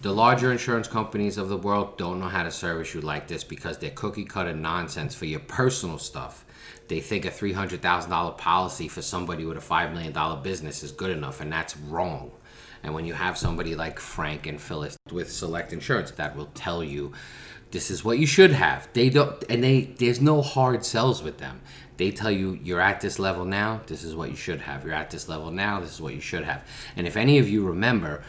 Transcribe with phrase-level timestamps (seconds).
[0.00, 3.42] The larger insurance companies of the world don't know how to service you like this
[3.42, 6.44] because they're cookie cutter nonsense for your personal stuff.
[6.86, 11.40] They think a $300,000 policy for somebody with a $5 million business is good enough,
[11.40, 12.30] and that's wrong.
[12.84, 16.84] And when you have somebody like Frank and Phyllis with Select Insurance that will tell
[16.84, 17.12] you
[17.70, 18.88] this is what you should have.
[18.92, 21.60] They don't and they there's no hard sells with them.
[21.96, 24.84] They tell you you're at this level now, this is what you should have.
[24.84, 26.66] You're at this level now, this is what you should have.
[26.96, 28.22] And if any of you remember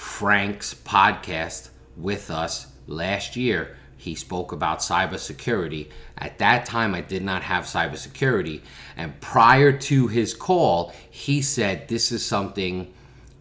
[0.00, 5.90] Frank's podcast with us last year, he spoke about cybersecurity.
[6.16, 8.62] At that time, I did not have cybersecurity.
[8.96, 12.92] And prior to his call, he said, This is something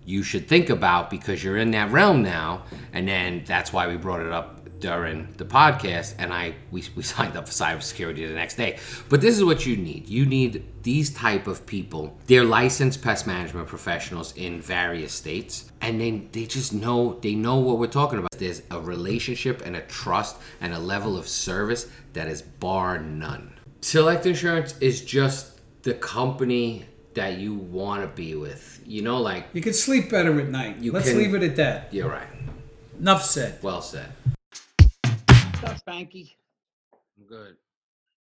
[0.05, 2.63] you should think about because you're in that realm now.
[2.91, 7.04] And then that's why we brought it up during the podcast and I we, we
[7.16, 8.80] signed up for cybersecurity the next day.
[9.10, 10.08] But this is what you need.
[10.08, 12.18] You need these type of people.
[12.28, 17.58] They're licensed pest management professionals in various states and then they just know they know
[17.58, 18.32] what we're talking about.
[18.32, 23.54] There's a relationship and a trust and a level of service that is bar none.
[23.82, 28.82] Select Insurance is just the company that you want to be with.
[28.86, 30.77] You know like You could sleep better at night.
[30.80, 31.93] You Let's can- leave it at that.
[31.93, 32.27] you're right.
[32.99, 33.60] Enough said.
[33.62, 34.12] Well said.
[35.62, 36.35] What's up, Banky?
[37.18, 37.57] I'm good.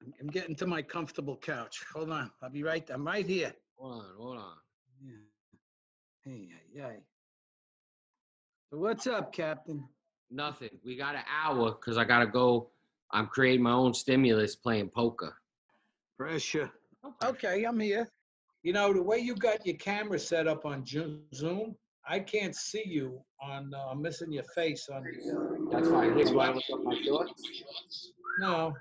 [0.01, 1.85] I'm- I'm getting to my comfortable couch.
[1.93, 2.31] Hold on.
[2.41, 2.89] I'll be right.
[2.91, 3.53] I'm right here.
[3.79, 4.61] Hold on, hold on.
[5.03, 5.17] Yeah.
[6.23, 7.03] Hey, hey, hey.
[8.71, 9.89] So what's up, Captain?
[10.31, 10.79] Nothing.
[10.85, 12.71] We got an hour because I gotta go.
[13.11, 15.37] I'm creating my own stimulus playing poker.
[16.17, 16.71] Pressure.
[17.25, 18.09] Okay, I'm here.
[18.63, 21.77] You know, the way you got your camera set up on Ju- Zoom,
[22.09, 26.17] I can't see you on, uh, I'm missing your face on the, That's fine.
[26.17, 28.13] Here, you want to look up my shorts?
[28.41, 28.75] no.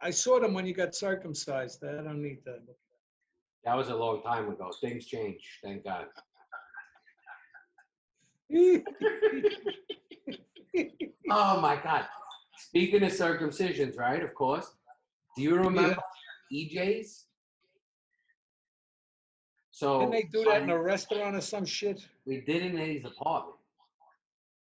[0.00, 1.82] I saw them when you got circumcised.
[1.84, 2.60] I don't need that.
[3.64, 4.70] That was a long time ago.
[4.80, 5.40] Things change.
[5.62, 6.06] Thank God.
[11.30, 12.06] Oh my God.
[12.56, 14.22] Speaking of circumcisions, right?
[14.22, 14.70] Of course.
[15.36, 15.96] Do you remember
[16.52, 17.26] EJ's?
[19.70, 22.06] So Didn't they do that in a restaurant or some shit?
[22.24, 23.57] we did it in Eddie's apartment.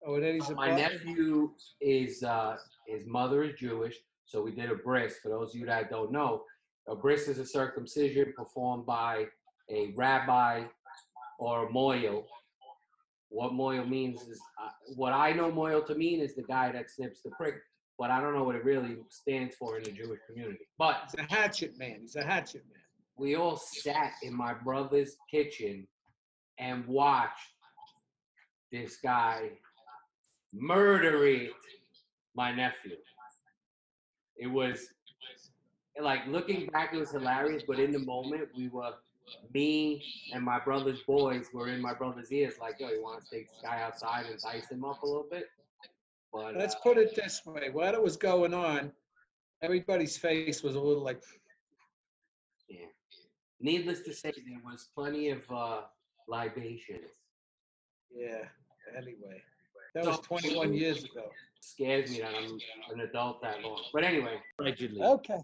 [0.05, 1.51] Oh, Eddie's My nephew
[1.81, 2.55] is uh,
[2.87, 3.95] his mother is Jewish,
[4.25, 5.17] so we did a bris.
[5.21, 6.43] For those of you that don't know,
[6.87, 9.25] a bris is a circumcision performed by
[9.69, 10.63] a rabbi
[11.37, 12.23] or a mohel.
[13.29, 16.89] What mohel means is uh, what I know mohel to mean is the guy that
[16.89, 17.55] snips the prick,
[17.97, 20.65] but I don't know what it really stands for in the Jewish community.
[20.77, 21.97] But He's a hatchet man.
[22.01, 22.81] He's a hatchet man.
[23.17, 25.85] we all sat in my brother's kitchen
[26.57, 27.53] and watched
[28.71, 29.49] this guy
[30.53, 31.49] murdering
[32.35, 32.97] my nephew.
[34.37, 34.87] It was
[36.01, 38.93] like looking back, it was hilarious, but in the moment, we were
[39.53, 43.29] me and my brother's boys were in my brother's ears, like, yo, you want to
[43.29, 45.47] take this guy outside and dice him up a little bit?
[46.33, 47.69] But Let's uh, put it this way.
[47.71, 48.91] While it was going on,
[49.61, 51.21] everybody's face was a little like,
[52.69, 52.85] yeah.
[53.59, 55.81] Needless to say, there was plenty of uh,
[56.27, 57.09] libations.
[58.15, 58.43] yeah,
[58.95, 59.41] anyway.
[60.03, 61.29] That was 21 years ago.
[61.59, 62.57] scares me that I'm
[62.93, 63.83] an adult that long.
[63.93, 65.01] But anyway, allegedly.
[65.01, 65.39] Okay.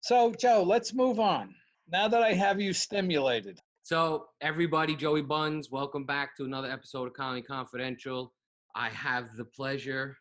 [0.00, 1.54] So, Joe, let's move on.
[1.90, 7.06] Now that I have you stimulated, So everybody, Joey Buns, welcome back to another episode
[7.06, 8.32] of Colony Confidential.
[8.74, 10.16] I have the pleasure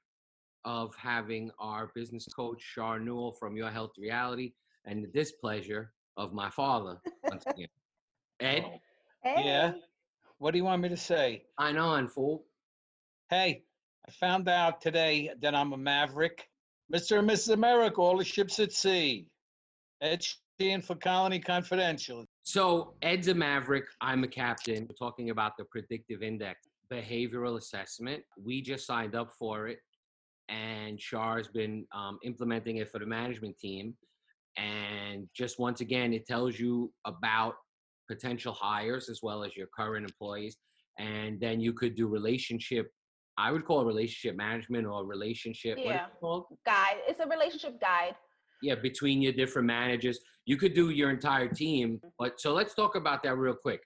[0.65, 4.53] of having our business coach Shar Newell from Your Health Reality,
[4.85, 7.67] and the displeasure of my father once again.
[8.39, 8.79] Ed,
[9.23, 9.73] Yeah.
[10.39, 11.43] What do you want me to say?
[11.57, 12.45] I know, and fool.
[13.29, 13.63] Hey,
[14.07, 16.47] I found out today that I'm a maverick.
[16.93, 17.19] Mr.
[17.19, 17.53] and Mrs.
[17.53, 19.27] America, all the ships at sea.
[20.01, 20.23] Ed
[20.59, 22.25] Sheehan for Colony Confidential.
[22.43, 23.85] So Ed's a maverick.
[23.99, 24.87] I'm a captain.
[24.87, 28.23] We're talking about the predictive index behavioral assessment.
[28.41, 29.79] We just signed up for it,
[30.47, 33.93] and Char's been um, implementing it for the management team.
[34.55, 37.55] And just once again, it tells you about
[38.07, 40.55] potential hires as well as your current employees.
[40.97, 42.89] And then you could do relationship.
[43.37, 45.77] I would call it relationship management or relationship.
[45.77, 46.45] what is it called?
[46.65, 46.97] Guide.
[47.07, 48.15] It's a relationship guide.
[48.63, 50.19] yeah, between your different managers.
[50.45, 51.97] You could do your entire team.
[51.97, 52.07] Mm-hmm.
[52.17, 53.81] But so let's talk about that real quick.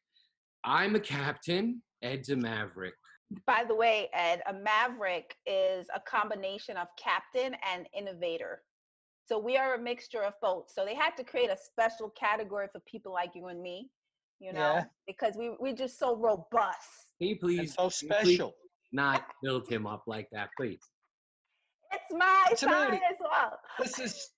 [0.64, 2.94] I'm a captain, Ed's a maverick.
[3.48, 8.62] By the way, Ed, a maverick is a combination of captain and innovator.
[9.26, 10.70] So we are a mixture of both.
[10.74, 13.90] So they had to create a special category for people like you and me,
[14.40, 14.84] you know, Yeah.
[15.08, 17.14] because we we're just so robust.
[17.20, 18.54] Can you And please, so can you please special.
[18.92, 20.82] Not build him up like that, please?
[21.92, 23.60] It's my sign already- as well.
[23.80, 24.30] This is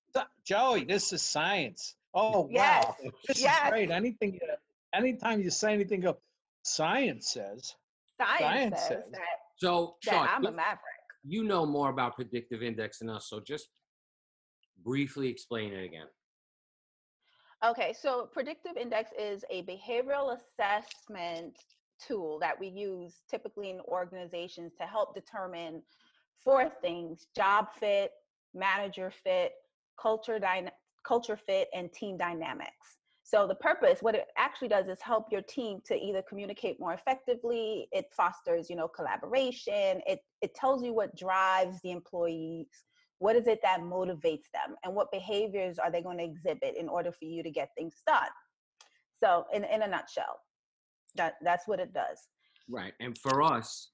[0.45, 0.83] Joey.
[0.85, 1.95] This is science.
[2.13, 3.63] Oh Yes, wow, this yes.
[3.65, 3.91] is great.
[3.91, 4.55] Anything, you-
[4.93, 6.17] anytime you say anything, go.
[6.63, 7.75] Science says.
[8.17, 9.11] Science, Science says, says.
[9.11, 10.79] that So, that Shaw, I'm a maverick.
[11.23, 13.69] you know more about predictive index than us, so just
[14.83, 16.07] briefly explain it again.
[17.65, 21.57] Okay, so predictive index is a behavioral assessment
[22.07, 25.81] tool that we use typically in organizations to help determine
[26.43, 28.11] four things job fit,
[28.53, 29.53] manager fit,
[30.01, 30.71] culture, dyna-
[31.05, 32.97] culture fit, and team dynamics.
[33.25, 36.93] So the purpose, what it actually does is help your team to either communicate more
[36.93, 42.67] effectively, it fosters, you know, collaboration, it, it tells you what drives the employees,
[43.23, 46.89] what is it that motivates them and what behaviors are they going to exhibit in
[46.89, 48.27] order for you to get things done
[49.23, 50.41] so in, in a nutshell
[51.15, 52.27] that that's what it does
[52.69, 52.93] Right.
[52.99, 53.89] And for us,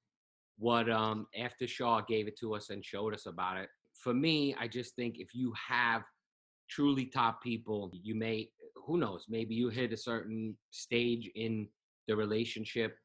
[0.58, 4.56] what um after Shaw gave it to us and showed us about it, for me,
[4.60, 6.04] I just think if you have
[6.70, 11.68] truly top people, you may who knows, maybe you hit a certain stage in
[12.08, 12.96] the relationship.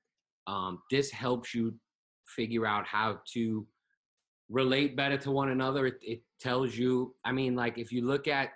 [0.46, 1.74] Um, this helps you
[2.26, 3.66] figure out how to
[4.50, 5.86] relate better to one another.
[5.86, 8.50] It, it tells you, I mean, like if you look at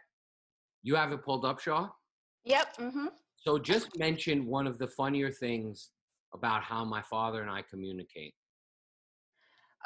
[0.82, 1.88] you have it pulled up, Shaw.
[2.44, 3.08] yep mm-hmm.
[3.48, 5.88] So just mention one of the funnier things
[6.34, 8.34] about how my father and I communicate.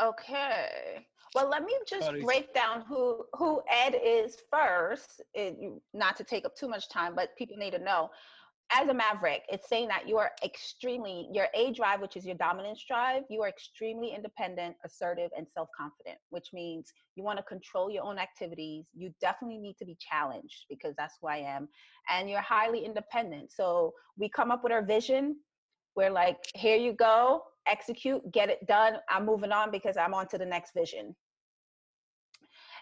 [0.03, 1.07] okay
[1.37, 2.25] well let me just Buddies.
[2.25, 5.57] break down who who ed is first it,
[5.95, 8.11] not to take up too much time but people need to know
[8.79, 12.37] as a maverick it's saying that you are extremely your a drive which is your
[12.37, 17.91] dominance drive you are extremely independent assertive and self-confident which means you want to control
[17.91, 18.87] your own activities.
[18.95, 21.69] You definitely need to be challenged because that's who i am.
[22.11, 23.53] And you're highly independent.
[23.53, 25.37] So we come up with our vision.
[25.95, 28.95] We're like here you go execute get it done.
[29.09, 31.15] I'm moving on because i'm on to the next vision.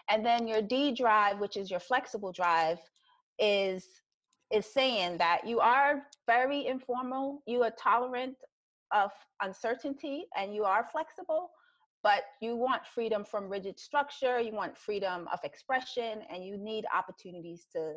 [0.09, 2.79] And then your d drive which is your flexible drive
[3.37, 3.85] is
[4.51, 8.35] is saying that you are very informal you are tolerant
[8.93, 9.11] of
[9.41, 11.49] uncertainty and you are flexible
[12.03, 16.85] but you want freedom from rigid structure you want freedom of expression and you need
[16.95, 17.93] opportunities to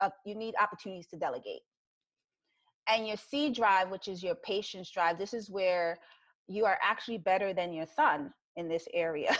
[0.00, 1.62] uh, you need opportunities to delegate
[2.88, 5.98] and your C drive, which is your patience drive, this is where
[6.48, 9.36] you are actually better than your son in this area.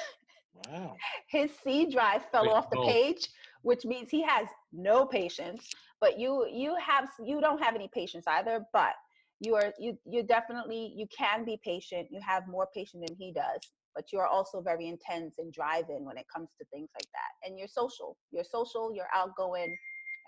[0.71, 0.95] Wow.
[1.29, 2.87] His C drive fell Wait, off the oh.
[2.87, 3.29] page,
[3.63, 5.69] which means he has no patience.
[6.01, 8.95] But you you have you don't have any patience either, but
[9.41, 12.09] you are you you definitely you can be patient.
[12.11, 13.61] You have more patience than he does,
[13.95, 17.49] but you are also very intense and driving when it comes to things like that.
[17.49, 18.17] And you're social.
[18.31, 19.77] You're social, you're outgoing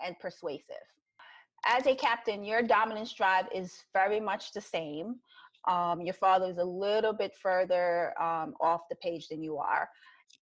[0.04, 0.86] and persuasive
[1.66, 5.16] as a captain, your dominance drive is very much the same.
[5.68, 9.88] Um, your father is a little bit further um, off the page than you are,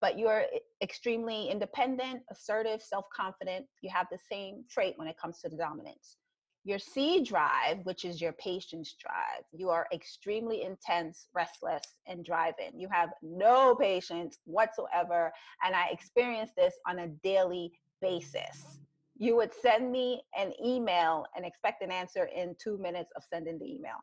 [0.00, 0.44] but you're
[0.82, 3.66] extremely independent, assertive, self confident.
[3.82, 6.16] You have the same trait when it comes to the dominance.
[6.64, 12.72] Your C drive, which is your patience drive, you are extremely intense, restless, and driving.
[12.74, 15.32] You have no patience whatsoever.
[15.64, 18.80] And I experience this on a daily basis
[19.18, 23.58] you would send me an email and expect an answer in two minutes of sending
[23.58, 23.96] the email.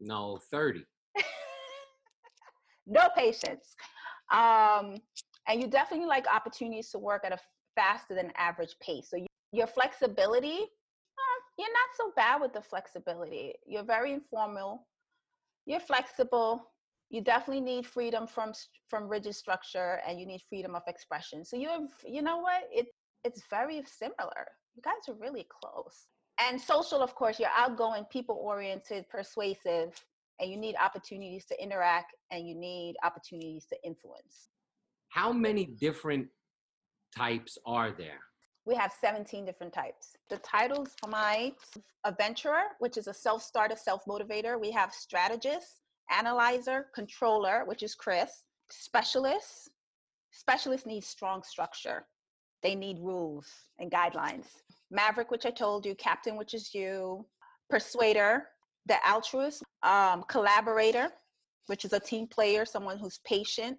[0.00, 0.84] No, 30.
[2.86, 3.76] No patience.
[4.32, 4.96] Um,
[5.48, 7.38] and you definitely like opportunities to work at a
[7.76, 9.08] faster than average pace.
[9.10, 13.54] So you, your flexibility, uh, you're not so bad with the flexibility.
[13.66, 14.86] You're very informal.
[15.66, 16.70] You're flexible.
[17.10, 18.52] You definitely need freedom from
[18.88, 21.44] from rigid structure, and you need freedom of expression.
[21.44, 22.68] So you have, you know what?
[22.72, 22.86] It
[23.24, 24.46] it's very similar.
[24.74, 26.06] You guys are really close.
[26.38, 29.92] And social, of course, you're outgoing, people oriented, persuasive,
[30.40, 34.48] and you need opportunities to interact and you need opportunities to influence.
[35.10, 36.28] How many different
[37.16, 38.20] types are there?
[38.64, 40.16] We have 17 different types.
[40.28, 41.56] The titles might
[42.04, 44.60] adventurer, which is a self starter, self motivator.
[44.60, 49.70] We have strategist, analyzer, controller, which is Chris, specialist.
[50.30, 52.06] Specialists need strong structure,
[52.62, 53.48] they need rules
[53.80, 54.46] and guidelines.
[54.92, 57.26] Maverick, which I told you, captain, which is you,
[57.68, 58.46] persuader,
[58.86, 61.10] the altruist, um, collaborator,
[61.66, 63.76] which is a team player, someone who's patient,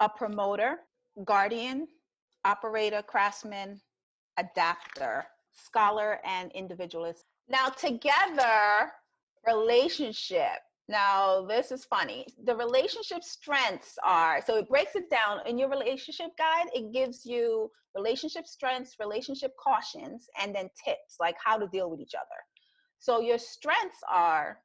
[0.00, 0.78] a promoter,
[1.24, 1.86] guardian,
[2.44, 3.80] operator, craftsman,
[4.38, 7.24] adapter, scholar, and individualist.
[7.48, 8.92] Now, together,
[9.46, 10.58] relationship.
[10.88, 12.26] Now, this is funny.
[12.44, 16.66] The relationship strengths are so it breaks it down in your relationship guide.
[16.74, 22.00] It gives you relationship strengths, relationship cautions, and then tips like how to deal with
[22.00, 22.40] each other.
[22.98, 24.58] So, your strengths are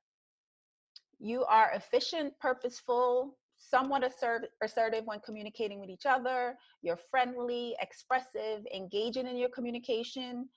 [1.19, 3.37] you are efficient, purposeful,
[3.69, 6.57] somewhat assert- assertive when communicating with each other.
[6.81, 10.47] You're friendly, expressive, engaging in your communication,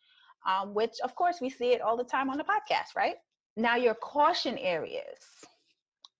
[0.47, 3.17] um, which, of course, we see it all the time on the podcast, right?
[3.57, 5.19] Now, your caution areas.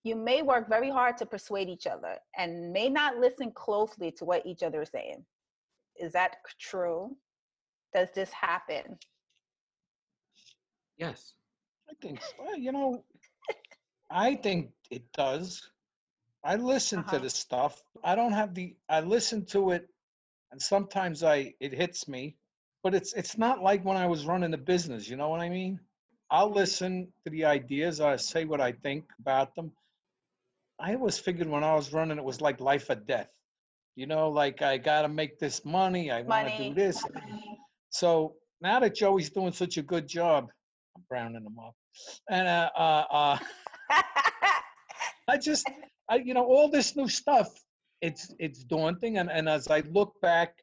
[0.03, 4.25] you may work very hard to persuade each other and may not listen closely to
[4.25, 5.25] what each other is saying.
[5.97, 7.17] Is that true?
[7.95, 8.99] Does this happen?
[10.97, 11.35] Yes.
[11.91, 12.29] I think, so.
[12.39, 13.05] well, you know,
[14.11, 15.69] I think it does.
[16.45, 17.17] I listen Uh-huh.
[17.17, 17.83] to the stuff.
[18.05, 19.89] I don't have the, I listen to it
[20.53, 22.37] and sometimes I, it hits me,
[22.83, 25.49] but it's, it's not like when I was running the business, you know what I
[25.49, 25.81] mean?
[26.31, 28.01] I'll listen to the ideas.
[28.01, 29.73] I say what I think about them.
[30.81, 33.31] I always figured when I was running, it was like life or death.
[33.97, 36.11] You know, like I got to make this money.
[36.11, 37.05] I want to do this.
[37.91, 40.49] So now that Joey's doing such a good job,
[40.97, 41.75] I'm browning him up.
[42.31, 43.39] And uh, uh, uh,
[45.29, 45.69] I just,
[46.11, 47.49] I, you know, all this new stuff,
[48.03, 49.19] it's it's daunting.
[49.19, 50.55] And, and as I look back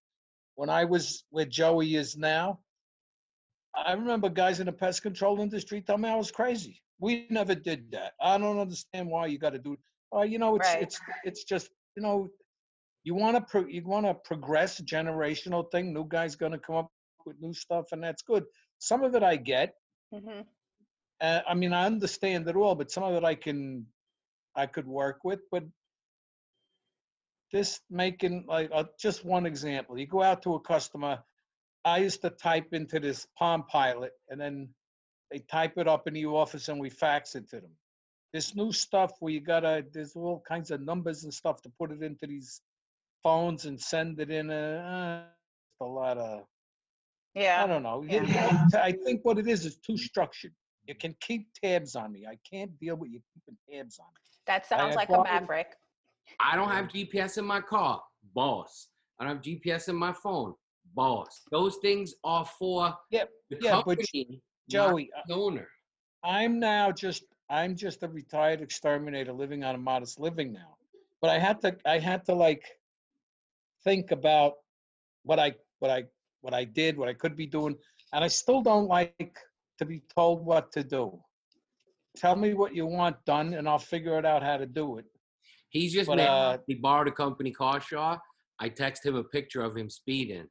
[0.56, 2.60] when I was where Joey is now,
[3.76, 6.82] I remember guys in the pest control industry tell me I was crazy.
[7.00, 8.14] We never did that.
[8.22, 9.78] I don't understand why you got to do.
[10.16, 10.82] Uh, you know, it's Right.
[10.84, 12.30] it's it's just you know,
[13.04, 15.94] you want to pro- you want to progress generational thing.
[15.94, 16.92] New guys gonna come up
[17.26, 18.46] with new stuff, and that's good.
[18.80, 19.76] Some of it I get.
[20.12, 20.42] hmm
[21.22, 23.86] Uh, I mean, I understand it all, but some of it I can,
[24.58, 25.40] I could work with.
[25.52, 25.64] But
[27.52, 31.20] this making like uh, just one example, you go out to a customer.
[31.86, 34.70] I used to type into this Palm Pilot, and then
[35.32, 37.72] they type it up in the office, and we fax it to them.
[38.34, 41.92] This new stuff where you gotta, there's all kinds of numbers and stuff to put
[41.92, 42.62] it into these
[43.24, 44.50] phones and send it in.
[44.50, 45.24] A,
[45.82, 46.44] uh, a lot of
[47.38, 47.64] yeah.
[47.64, 48.04] I don't know.
[48.08, 48.68] Yeah.
[48.74, 50.54] I think what it is is too structured.
[50.88, 52.26] You can keep tabs on me.
[52.26, 54.22] I can't deal with you keeping tabs on me.
[54.48, 55.76] That sounds like a applaud- maverick.
[56.40, 58.02] I don't have GPS in my car,
[58.36, 58.90] boss.
[59.20, 60.54] I don't have GPS in my phone,
[60.94, 61.42] boss.
[61.52, 65.68] Those things are for Yep, the yeah, but company, not Joey, the owner.
[66.24, 70.76] I'm now just I'm just a retired exterminator living on a modest living now.
[71.22, 72.66] But I had to I had to like
[73.84, 74.54] think about
[75.24, 76.06] what I what I
[76.42, 77.76] what I did, what I could be doing,
[78.14, 79.38] and I still don't like
[79.80, 81.20] to be told what to do.
[82.18, 85.06] Tell me what you want done, and I'll figure it out how to do it.
[85.70, 86.30] He's just But, mad.
[86.30, 88.18] uh, he borrowed a company car, Shaw.
[88.60, 90.48] I text him a picture of him speeding.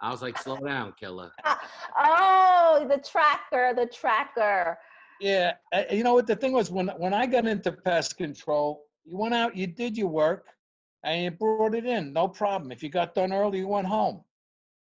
[0.00, 1.30] I was like, slow down, killer.
[1.98, 4.78] oh, the tracker, the tracker.
[5.20, 8.84] Yeah, uh, you know what the thing was when when I got into pest control,
[9.04, 10.46] you went out, you did your work,
[11.04, 12.72] and you brought it in, no problem.
[12.72, 14.24] If you got done early, you went home.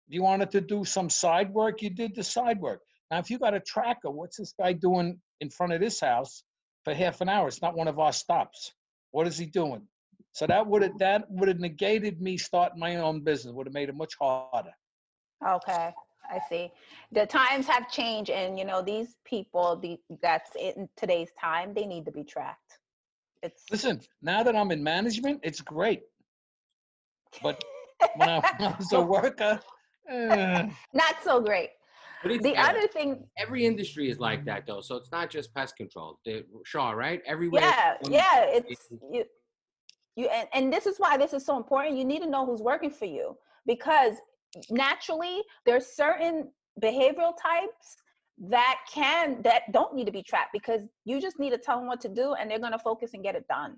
[0.07, 2.83] If you wanted to do some side work, you did the side work.
[3.11, 6.45] Now, if you got a tracker, what's this guy doing in front of this house
[6.85, 7.49] for half an hour?
[7.49, 8.73] It's not one of our stops.
[9.11, 9.83] What is he doing?
[10.33, 13.53] So that would have that would have negated me starting my own business.
[13.53, 14.73] Would have made it much harder.
[15.47, 15.93] Okay,
[16.31, 16.71] I see.
[17.11, 21.87] The times have changed, and you know these people, the that's in today's time, they
[21.87, 22.79] need to be tracked.
[23.43, 26.03] It's Listen, now that I'm in management, it's great.
[27.43, 27.65] But
[28.15, 29.61] when I was a worker,
[30.09, 31.71] eh, not so great.
[32.23, 34.81] But it's The other thing, every industry is like that, though.
[34.81, 36.19] So it's not just pest control.
[36.25, 37.23] The, Shaw, right?
[37.27, 37.63] Everywhere.
[37.63, 39.25] yeah, yeah, it's you,
[40.17, 41.97] you, and, and this is why this is so important.
[41.97, 43.37] You need to know who's working for you
[43.67, 44.17] because
[44.71, 46.51] naturally there's certain
[46.83, 47.97] behavioral types
[48.49, 51.87] that can that don't need to be trapped because you just need to tell them
[51.87, 53.77] what to do and they're going to focus and get it done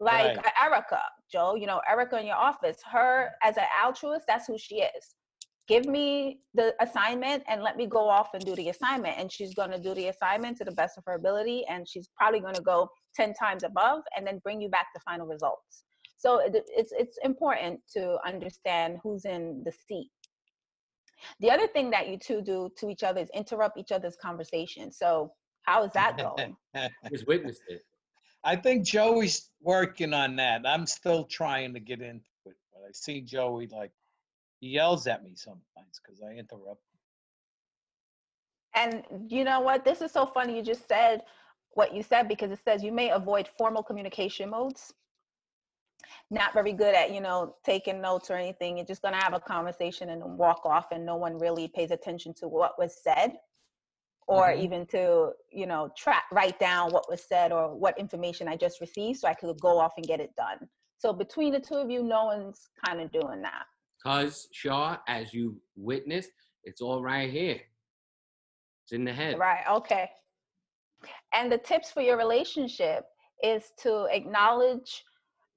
[0.00, 0.52] like Right.
[0.62, 4.76] erica joe you know erica in your office her as an altruist that's who she
[4.76, 5.14] is
[5.68, 9.18] give me the assignment and let me go off and do the assignment.
[9.18, 12.08] And she's going to do the assignment to the best of her ability and she's
[12.16, 15.84] probably going to go 10 times above and then bring you back the final results.
[16.16, 20.10] So it, it's it's important to understand who's in the seat.
[21.40, 24.90] The other thing that you two do to each other is interrupt each other's conversation.
[24.90, 25.32] So
[25.62, 26.56] how is that going?
[27.10, 27.82] Just witnessed it.
[28.42, 30.62] I think Joey's working on that.
[30.64, 33.92] I'm still trying to get into it, but I see Joey like
[34.60, 36.82] he yells at me sometimes because I interrupt.
[38.74, 39.84] And you know what?
[39.84, 40.56] This is so funny.
[40.56, 41.22] You just said
[41.72, 44.92] what you said because it says you may avoid formal communication modes.
[46.30, 48.76] Not very good at, you know, taking notes or anything.
[48.76, 51.90] You're just going to have a conversation and walk off, and no one really pays
[51.90, 53.38] attention to what was said
[54.26, 54.58] or Mhm.
[54.58, 58.80] even to, you know, track, write down what was said or what information I just
[58.80, 60.68] received so I could go off and get it done.
[60.98, 63.64] So between the two of you, no one's kind of doing that.
[64.02, 66.30] Because, Shaw, as you witnessed,
[66.64, 67.60] it's all right here.
[68.84, 69.38] It's in the head.
[69.38, 69.64] Right.
[69.70, 70.08] Okay.
[71.34, 73.04] And the tips for your relationship
[73.42, 75.04] is to acknowledge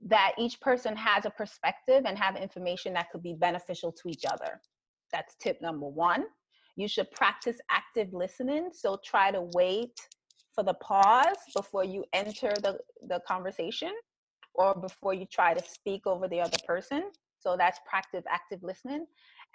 [0.03, 4.25] that each person has a perspective and have information that could be beneficial to each
[4.25, 4.59] other.
[5.11, 6.25] That's tip number one.
[6.75, 8.69] You should practice active listening.
[8.73, 9.93] So try to wait
[10.53, 13.91] for the pause before you enter the, the conversation
[14.53, 17.11] or before you try to speak over the other person.
[17.41, 19.05] So that's practice active listening.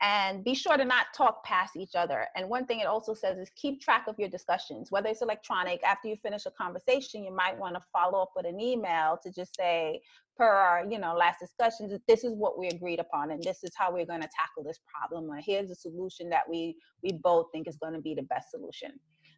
[0.03, 2.27] And be sure to not talk past each other.
[2.37, 5.83] And one thing it also says is keep track of your discussions, whether it's electronic.
[5.83, 9.33] After you finish a conversation, you might want to follow up with an email to
[9.33, 10.03] just say,
[10.37, 13.71] per our you know last discussions, this is what we agreed upon, and this is
[13.75, 15.31] how we're going to tackle this problem.
[15.31, 18.51] Or here's a solution that we we both think is going to be the best
[18.51, 18.91] solution.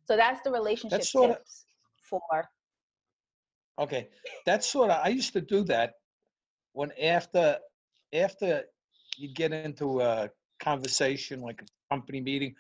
[0.07, 1.67] So that's the relationship That's sorta- tips
[2.11, 2.21] for
[3.79, 4.09] Okay,
[4.45, 5.95] that's sort of, I used to do that
[6.73, 7.59] when after,
[8.13, 8.65] after
[9.17, 12.55] you get into a conversation, like a company meeting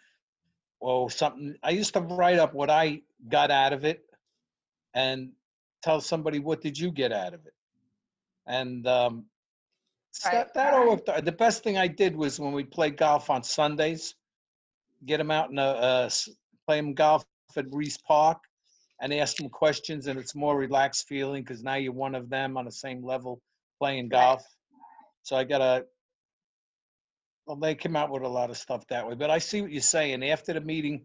[0.80, 4.04] or something, I used to write up what I got out of it
[4.94, 5.30] and
[5.82, 7.54] tell somebody, what did you get out of it?
[8.46, 9.24] And, um,
[10.24, 10.32] Right.
[10.32, 14.14] that, that all The best thing I did was when we played golf on Sundays,
[15.06, 16.08] get them out and, uh,
[16.66, 17.24] play them golf
[17.56, 18.38] at Reese Park
[19.00, 22.56] and ask them questions and it's more relaxed feeling because now you're one of them
[22.56, 23.40] on the same level
[23.78, 24.44] playing golf.
[25.28, 25.84] So I gotta,
[27.46, 29.70] well, they came out with a lot of stuff that way, but I see what
[29.70, 30.24] you're saying.
[30.24, 31.04] After the meeting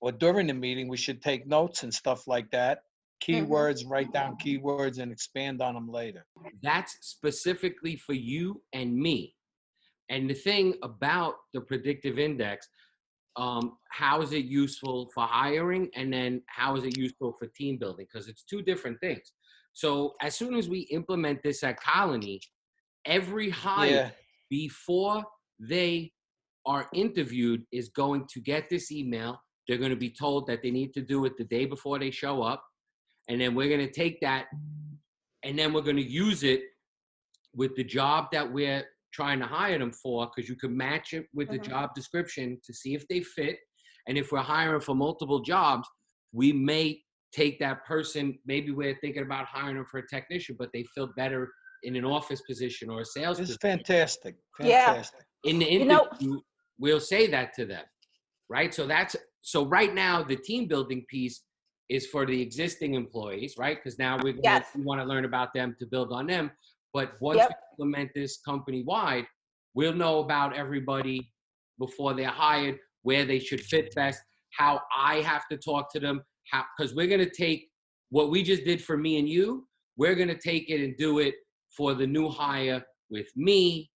[0.00, 2.84] or during the meeting, we should take notes and stuff like that.
[3.20, 6.24] Keywords, write down keywords and expand on them later.
[6.62, 9.34] That's specifically for you and me.
[10.08, 12.68] And the thing about the predictive index,
[13.34, 15.90] um, how is it useful for hiring?
[15.96, 18.06] And then how is it useful for team building?
[18.08, 19.32] Because it's two different things.
[19.72, 22.40] So as soon as we implement this at Colony,
[23.06, 24.10] every hire Yeah,
[24.50, 25.24] before
[25.58, 26.12] they
[26.66, 29.40] are interviewed is going to get this email.
[29.68, 32.10] They're going to be told that they need to do it the day before they
[32.10, 32.64] show up.
[33.28, 34.46] And then we're going to take that
[35.44, 36.62] and then we're going to use it
[37.54, 41.26] with the job that we're trying to hire them for because you can match it
[41.34, 41.64] with the Mhm.
[41.68, 43.58] job description to see if they fit.
[44.08, 45.88] And if we're hiring for multiple jobs,
[46.32, 48.38] we may take that person.
[48.46, 51.52] Maybe we're thinking about hiring them for a technician, but they feel better
[51.84, 54.36] in an office position or a sales this is position fantastic.
[54.60, 55.02] Yeah.
[55.44, 56.40] In the You know- interview,
[56.78, 57.84] we'll say that to them,
[58.48, 58.72] right?
[58.74, 61.42] So that's so right now the team building piece
[61.90, 63.76] is for the existing employees, right?
[63.76, 64.68] Because now we, Yes.
[64.74, 66.50] we want to learn about them to build on them.
[66.94, 67.48] But once Yep.
[67.50, 69.26] we implement this company wide,
[69.74, 71.30] we'll know about everybody
[71.78, 76.22] before they're hired, where they should fit best, how I have to talk to them,
[76.50, 77.68] how because we're gonna take
[78.08, 81.34] what we just did for me and you, we're gonna take it and do it
[81.76, 83.90] for the new hire with me,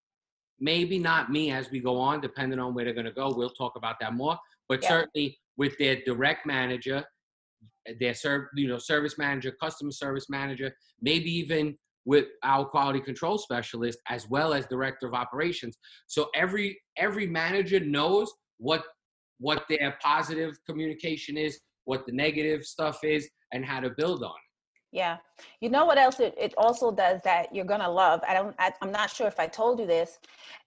[0.61, 3.33] maybe not me as we go on, depending on where they're going to go.
[3.35, 4.39] We'll talk about that more.
[4.69, 4.89] But Yeah.
[4.89, 7.05] certainly with their direct manager,
[8.01, 13.39] their serv- you know service manager, customer service manager, maybe even with our quality control
[13.39, 15.79] specialist as well as director of operations.
[16.07, 18.85] So every every manager knows what
[19.39, 24.31] what their positive communication is, what the negative stuff is, and how to build on
[24.31, 24.48] it.
[24.91, 25.19] Yeah.
[25.61, 28.21] You know what else it, it also does that you're going to love?
[28.27, 30.19] I don't, I, I'm not sure if I told you this,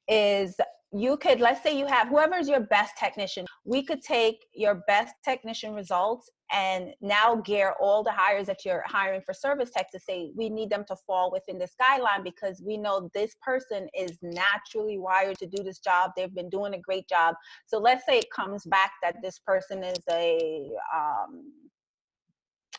[0.08, 0.56] is
[0.94, 5.16] you could, let's say you have whoever's your best technician, we could take your best
[5.24, 10.00] technician results and now gear all the hires that you're hiring for service tech to
[10.00, 14.18] say, we need them to fall within this guideline because we know this person is
[14.22, 16.12] naturally wired to do this job.
[16.16, 17.36] They've been doing a great job.
[17.66, 21.54] So let's say it comes back that this person is a, um,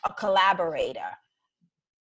[0.07, 1.17] a collaborator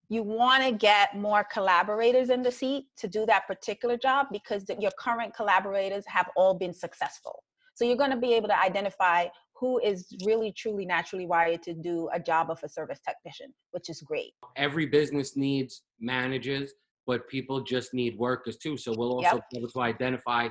[0.10, 4.66] you want to get more collaborators in the seat to do that particular job because
[4.66, 7.44] the, your current collaborators have all been successful.
[7.74, 11.74] So you're going to be able to identify who is really truly naturally wired to
[11.74, 14.34] do a job of a service technician, which is great.
[14.58, 16.74] every business needs managers,
[17.08, 18.78] but people just need workers too.
[18.78, 19.50] So we'll also Yep.
[19.52, 20.50] be able to identify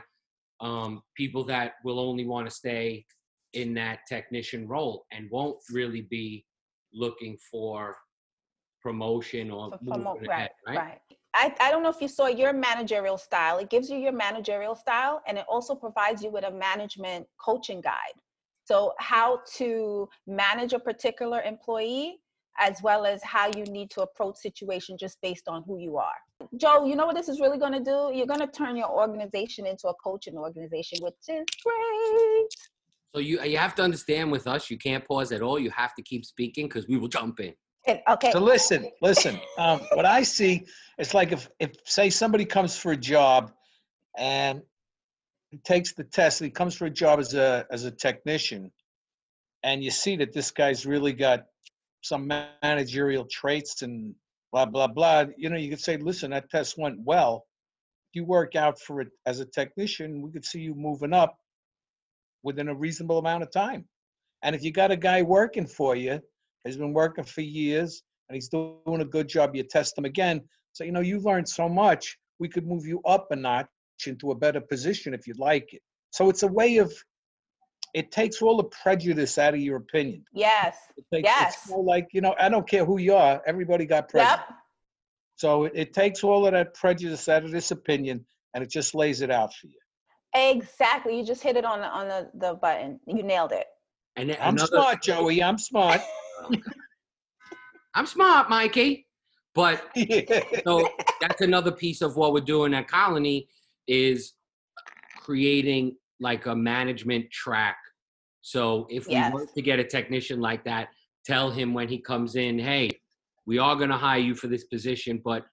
[0.61, 3.05] um, people that will only want to stay
[3.53, 6.45] in that technician role and won't really be
[6.93, 7.97] looking for
[8.85, 9.71] promotion or
[10.29, 10.77] ahead, right, right?
[10.77, 11.01] right.
[11.35, 13.59] I, I don't know if you saw your managerial style.
[13.59, 17.81] It gives you your managerial style and it also provides you with a management coaching
[17.81, 18.17] guide.
[18.67, 22.21] So, how to manage a particular employee
[22.59, 26.49] as well as how you need to approach situation just based on who you are.
[26.57, 28.13] Joe, you know what this is really going to do?
[28.15, 32.49] You're going to turn your organization into a coaching organization, which is great.
[33.15, 35.59] So you you have to understand with us, you can't pause at all.
[35.59, 37.55] You have to keep speaking because we will jump in.
[37.87, 38.33] Okay.
[38.33, 39.39] So listen, listen.
[39.59, 40.67] Um, what I see,
[40.99, 43.53] it's like if, if say somebody comes for a job,
[44.17, 44.63] and
[45.65, 48.71] takes the test, he comes for a job as a as a technician,
[49.63, 51.45] and you see that this guy's really got
[52.03, 52.31] some
[52.63, 54.15] managerial traits and
[54.53, 55.25] blah blah blah.
[55.37, 57.47] You know, you could say, listen, that test went well.
[58.13, 61.37] You work out for it as a technician, we could see you moving up
[62.43, 63.87] within a reasonable amount of time.
[64.43, 66.21] And if you got a guy working for you
[66.65, 69.55] has been working for years and he's doing a good job.
[69.55, 70.43] You test him again.
[70.73, 72.19] So, you know, you've learned so much.
[72.39, 73.69] We could move you up a notch
[74.07, 75.83] into a better position if you'd like it.
[76.11, 76.93] So it's a way of,
[77.93, 80.25] it takes all the prejudice out of your opinion.
[80.33, 80.77] Yes.
[80.97, 81.55] It takes, Yes.
[81.63, 84.41] It's more like, you know, I don't care who you are, everybody got prejudice.
[84.49, 84.57] Yep.
[85.37, 88.25] So it, it takes all of that prejudice out of this opinion
[88.55, 89.79] and it just lays it out for you.
[90.35, 91.17] Exactly.
[91.17, 92.99] You just hit it on the on the, the button.
[93.07, 93.67] You nailed it.
[94.17, 95.43] And I'm another- smart, Joey.
[95.43, 96.01] I'm smart.
[96.43, 96.63] Um,
[97.95, 99.07] I'm smart, Mikey.
[99.55, 99.85] But
[100.67, 100.89] so
[101.21, 103.49] that's another piece of what we're doing at Colony
[103.87, 104.35] is
[105.19, 107.77] creating like a management track.
[108.43, 109.33] So if we Yes.
[109.33, 110.89] were to get a technician like that,
[111.25, 112.91] tell him when he comes in, hey,
[113.47, 115.45] we are going to hire you for this position, but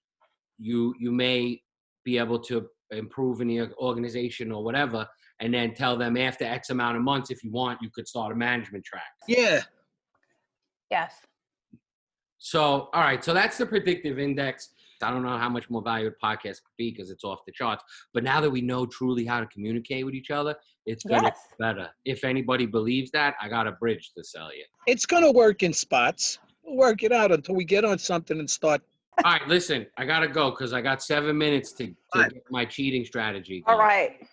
[0.58, 1.62] you you may
[2.04, 5.08] be able to improve in the organization or whatever,
[5.39, 8.32] and then tell them after X amount of months, if you want, you could start
[8.32, 9.12] a management track.
[9.28, 9.62] Yeah.
[10.92, 11.14] Yes.
[12.38, 13.24] So, all right.
[13.24, 14.70] So that's the predictive index.
[15.04, 17.84] I don't know how much more valuable podcast could be because it's off the charts.
[18.14, 21.40] But now that we know truly how to communicate with each other, it's gonna Yes.
[21.50, 21.90] be better.
[22.06, 24.64] If anybody believes that, I got a bridge to sell you.
[24.86, 26.38] It's going to work in spots.
[26.64, 28.82] We'll work it out until we get on something and start.
[29.24, 32.66] All right, listen, I gotta go because I got seven minutes to, to get my
[32.66, 33.64] cheating strategy.
[33.68, 33.88] All going.
[33.88, 34.28] right.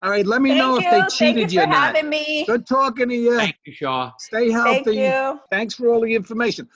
[0.00, 0.86] All right, let me Thank know you.
[0.86, 1.96] if they cheated you you for or not.
[1.96, 2.44] having me.
[2.46, 3.36] Good talking to you.
[3.36, 4.12] Thank you, Shaw.
[4.18, 4.84] Stay healthy.
[4.84, 5.34] Thank healthy.
[5.36, 5.40] you.
[5.50, 6.68] Thanks for all the information.